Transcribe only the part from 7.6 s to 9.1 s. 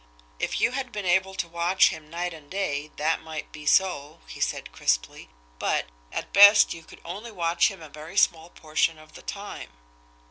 him a very small portion